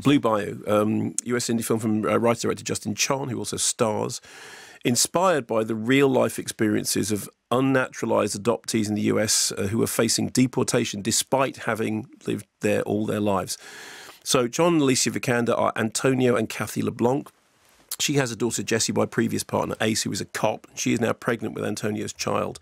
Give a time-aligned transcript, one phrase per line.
[0.00, 4.20] Blue Bayou, um, US indie film from uh, writer director Justin Chon, who also stars,
[4.84, 9.86] inspired by the real life experiences of unnaturalized adoptees in the US uh, who are
[9.86, 13.58] facing deportation despite having lived there all their lives.
[14.22, 17.30] So, Chon and Alicia Vikander are Antonio and Kathy LeBlanc.
[17.98, 20.66] She has a daughter, Jessie, by previous partner, Ace, who is a cop.
[20.74, 22.58] She is now pregnant with Antonio's child.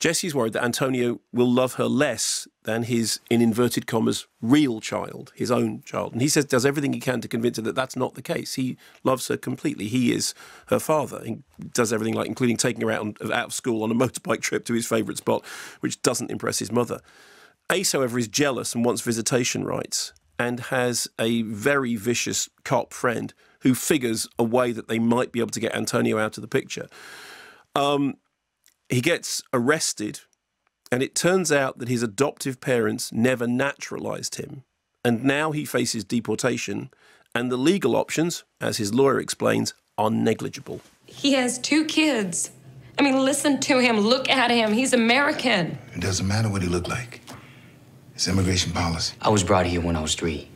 [0.00, 5.32] Jessie's worried that Antonio will love her less than his, in inverted commas, real child,
[5.34, 6.12] his own child.
[6.12, 8.54] And he says does everything he can to convince her that that's not the case.
[8.54, 9.88] He loves her completely.
[9.88, 10.34] He is
[10.68, 11.22] her father.
[11.24, 11.38] He
[11.72, 14.64] does everything like, including taking her out, on, out of school on a motorbike trip
[14.66, 15.44] to his favourite spot,
[15.80, 17.00] which doesn't impress his mother.
[17.70, 23.32] Ace, however, is jealous and wants visitation rights and has a very vicious cop friend
[23.60, 26.48] who figures a way that they might be able to get Antonio out of the
[26.48, 26.88] picture.
[27.74, 28.14] Um,
[28.88, 30.20] he gets arrested,
[30.92, 34.62] and it turns out that his adoptive parents never naturalized him.
[35.02, 36.90] And now he faces deportation,
[37.34, 40.82] and the legal options, as his lawyer explains, are negligible.
[41.06, 42.50] He has two kids.
[42.98, 44.74] I mean, listen to him, look at him.
[44.74, 45.78] He's American.
[45.94, 47.22] It doesn't matter what he looked like.
[48.14, 49.16] It's immigration policy.
[49.22, 50.46] I was brought here when I was three.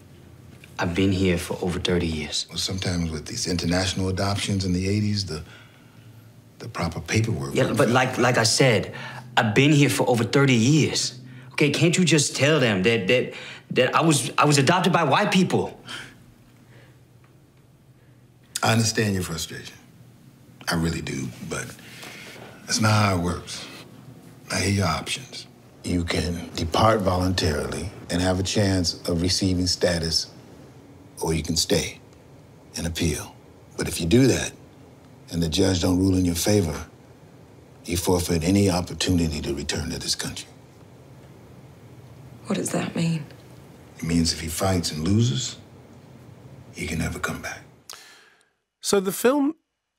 [0.78, 2.46] I've been here for over 30 years.
[2.50, 5.42] Well, sometimes with these international adoptions in the 80s, the
[6.58, 7.54] the proper paperwork.
[7.54, 8.94] Yeah, but like like I said,
[9.36, 11.18] I've been here for over 30 years.
[11.52, 13.32] Okay, can't you just tell them that that
[13.70, 15.80] that I was I was adopted by white people?
[18.62, 19.76] I understand your frustration.
[20.68, 21.66] I really do, but
[22.64, 23.66] that's not how it works.
[24.50, 25.46] I here are your options.
[25.84, 30.28] You can depart voluntarily and have a chance of receiving status,
[31.22, 32.00] or you can stay
[32.76, 33.34] and appeal.
[33.76, 34.52] But if you do that,
[35.30, 36.86] and the judge don't rule in your favor,
[37.88, 40.48] you forfeit any opportunity to return to this country.
[42.46, 43.24] What does that mean?
[43.98, 45.56] It means if he fights and loses,
[46.74, 47.60] he can never come back.
[48.80, 49.54] So the film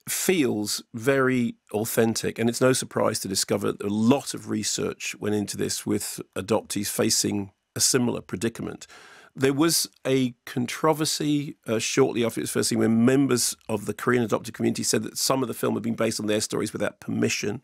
[0.08, 5.36] feels very authentic, and it's no surprise to discover that a lot of research went
[5.36, 8.88] into this with adoptees facing a similar predicament.
[9.38, 13.94] There was a controversy uh, shortly after it was first seen when members of the
[13.94, 16.74] Korean adopted community said that some of the film had been based on their stories
[16.74, 17.62] without permission.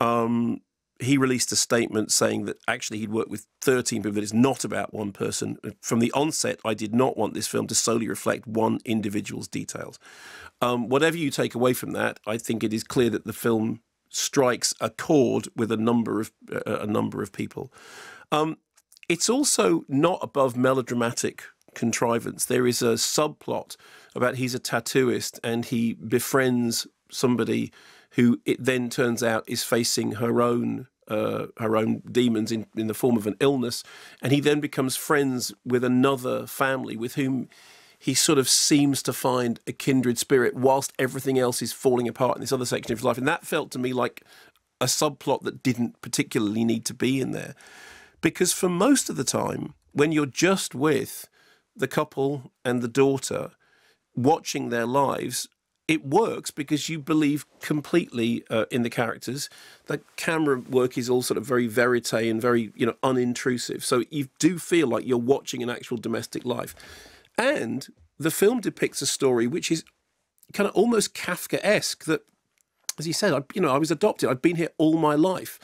[0.00, 0.60] Um,
[0.98, 4.64] he released a statement saying that actually he'd worked with 13 people, that it's not
[4.64, 5.56] about one person.
[5.80, 10.00] From the onset, I did not want this film to solely reflect one individual's details.
[10.60, 13.82] Um, whatever you take away from that, I think it is clear that the film
[14.08, 17.72] strikes a chord with a number of uh, a number of people.
[18.32, 18.56] Um,
[19.08, 22.44] it's also not above melodramatic contrivance.
[22.44, 23.76] There is a subplot
[24.14, 27.72] about he's a tattooist and he befriends somebody
[28.12, 32.86] who it then turns out is facing her own uh, her own demons in, in
[32.86, 33.82] the form of an illness,
[34.20, 37.48] and he then becomes friends with another family with whom
[37.98, 42.36] he sort of seems to find a kindred spirit whilst everything else is falling apart
[42.36, 43.18] in this other section of his life.
[43.18, 44.22] And that felt to me like
[44.80, 47.54] a subplot that didn't particularly need to be in there.
[48.20, 51.28] Because for most of the time, when you're just with
[51.76, 53.52] the couple and the daughter
[54.16, 55.48] watching their lives,
[55.86, 59.48] it works because you believe completely uh, in the characters.
[59.86, 63.82] The camera work is all sort of very verite and very, you know, unintrusive.
[63.82, 66.74] So you do feel like you're watching an actual domestic life.
[67.38, 67.86] And
[68.18, 69.84] the film depicts a story which is
[70.52, 72.22] kind of almost Kafka-esque that,
[72.98, 74.28] as he said, I, you know, I was adopted.
[74.28, 75.58] I've been here all my life.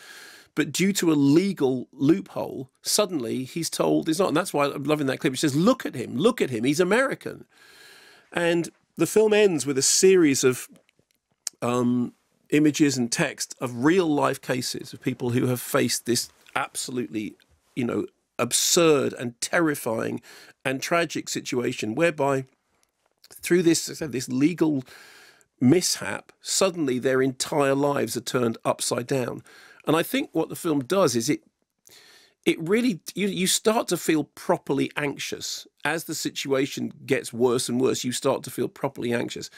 [0.54, 4.28] But due to a legal loophole, suddenly he's told he's not.
[4.28, 5.32] And that's why I'm loving that clip.
[5.32, 7.44] He says, Look at him, look at him, he's American.
[8.32, 10.68] And the film ends with a series of
[11.60, 12.14] um,
[12.50, 17.34] images and text of real life cases of people who have faced this absolutely,
[17.74, 18.06] you know,
[18.38, 20.20] absurd and terrifying
[20.64, 22.44] and tragic situation whereby
[23.30, 24.82] through this this legal
[25.60, 29.42] mishap suddenly their entire lives are turned upside down
[29.86, 31.42] and I think what the film does is it
[32.44, 35.66] it really you, you start to feel properly anxious.
[35.84, 39.50] As the situation gets worse and worse you start to feel properly anxious.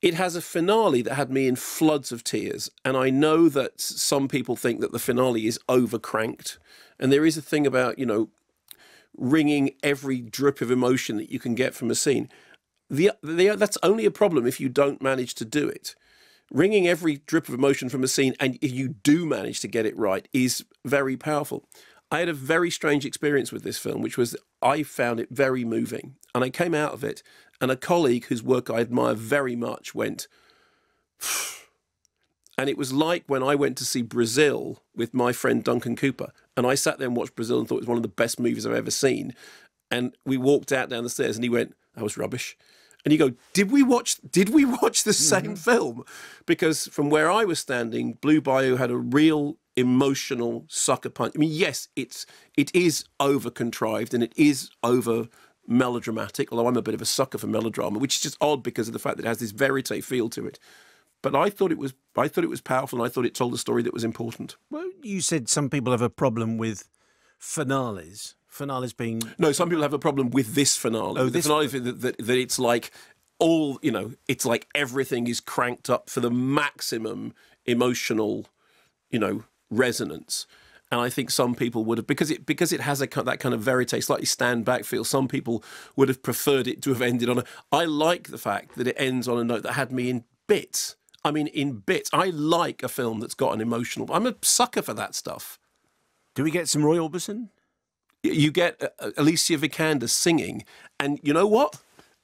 [0.00, 2.70] It has a finale that had me in floods of tears.
[2.84, 6.58] And i know that some people think that the finale is overcranked.
[6.98, 8.28] And there is a thing about you know
[9.16, 12.28] wringing every drip of emotion that you can get from a scene.
[12.88, 15.94] The, the, that's only a problem if you don't manage to do it
[16.52, 19.96] wringing every drip of emotion from a scene, and you do manage to get it
[19.96, 21.64] right, is very powerful.
[22.10, 25.64] I had a very strange experience with this film, which was I found it very
[25.64, 26.16] moving.
[26.34, 27.22] And I came out of it,
[27.60, 30.28] and a colleague whose work I admire very much went,
[32.58, 36.32] and it was like when I went to see Brazil with my friend Duncan Cooper,
[36.56, 38.38] and I sat there and watched Brazil and thought it was one of the best
[38.38, 39.34] movies I've ever seen.
[39.90, 42.56] And we walked out down the stairs, and he went, "That was rubbish."
[43.04, 44.16] And you go, "Did we watch?
[44.30, 45.44] Did we watch the mm-hmm.
[45.44, 46.04] same film?"
[46.46, 51.32] Because from where I was standing, Blue Bayou had a real emotional sucker punch.
[51.34, 52.26] I mean, yes, it's
[52.56, 55.28] it is over contrived and it is over
[55.66, 56.52] melodramatic.
[56.52, 58.92] Although I'm a bit of a sucker for melodrama, which is just odd because of
[58.92, 60.58] the fact that it has this verite feel to it.
[61.22, 63.54] But I thought it was I thought it was powerful, and I thought it told
[63.54, 64.56] a story that was important.
[64.70, 66.88] Well, you said some people have a problem with
[67.42, 68.34] finales.
[68.46, 71.18] Finales being No, some people have a problem with this finale.
[71.20, 72.90] Oh, With the this- finale that, that, that it's like
[73.38, 77.34] all you know, it's like everything is cranked up for the maximum
[77.66, 78.46] emotional,
[79.10, 80.46] you know, resonance.
[80.92, 83.54] And I think some people would have because it because it has a that kind
[83.54, 85.04] of verite, slightly stand back feel.
[85.04, 85.64] Some people
[85.96, 87.44] would have preferred it to have ended on a.
[87.72, 90.96] I like the fact that it ends on a note that had me in bits.
[91.24, 92.10] I mean, in bits.
[92.12, 94.06] I like a film that's got an emotional.
[94.12, 95.58] I'm a sucker for that stuff.
[96.34, 97.48] Do we get some Roy Orbison?
[98.24, 100.64] you get uh, Alicia Vikander singing,
[101.00, 101.80] and you know what?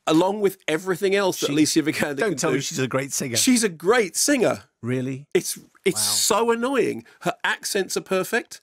[0.07, 3.37] Along with everything else that Alicia Vikander Don't tell do, me she's a great singer.
[3.37, 4.63] she's a great singer.
[4.83, 5.27] really?
[5.35, 7.05] It's it's so annoying.
[7.23, 8.61] Her accents are perfect.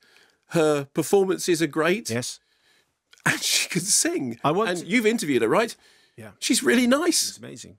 [0.50, 2.40] Her performances are great, Yes.
[3.26, 4.40] and she can sing.
[4.44, 5.76] I want And to- you've interviewed her, right?
[6.18, 6.32] Yeah.
[6.40, 7.30] She's really nice.
[7.30, 7.78] It's amazing.